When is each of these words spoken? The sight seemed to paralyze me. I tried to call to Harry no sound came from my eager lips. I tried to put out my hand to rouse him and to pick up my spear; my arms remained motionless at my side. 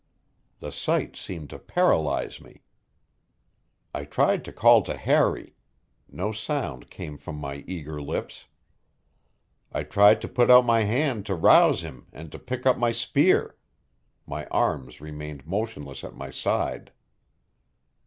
The 0.61 0.71
sight 0.71 1.15
seemed 1.15 1.51
to 1.51 1.59
paralyze 1.59 2.41
me. 2.41 2.63
I 3.93 4.03
tried 4.03 4.43
to 4.45 4.51
call 4.51 4.81
to 4.81 4.97
Harry 4.97 5.53
no 6.09 6.31
sound 6.31 6.89
came 6.89 7.19
from 7.19 7.35
my 7.35 7.57
eager 7.67 8.01
lips. 8.01 8.45
I 9.71 9.83
tried 9.83 10.19
to 10.21 10.27
put 10.27 10.49
out 10.49 10.65
my 10.65 10.85
hand 10.85 11.27
to 11.27 11.35
rouse 11.35 11.83
him 11.83 12.07
and 12.11 12.31
to 12.31 12.39
pick 12.39 12.65
up 12.65 12.79
my 12.79 12.91
spear; 12.91 13.57
my 14.25 14.47
arms 14.47 15.01
remained 15.01 15.45
motionless 15.45 16.03
at 16.03 16.15
my 16.15 16.31
side. 16.31 16.91